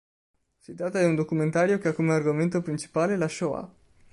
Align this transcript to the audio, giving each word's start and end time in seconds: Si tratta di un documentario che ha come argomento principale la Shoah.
Si 0.57 0.73
tratta 0.73 0.97
di 0.97 1.05
un 1.05 1.13
documentario 1.13 1.77
che 1.77 1.89
ha 1.89 1.93
come 1.93 2.13
argomento 2.13 2.59
principale 2.63 3.15
la 3.17 3.27
Shoah. 3.27 3.71